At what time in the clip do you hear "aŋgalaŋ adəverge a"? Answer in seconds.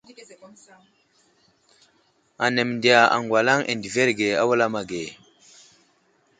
3.15-4.43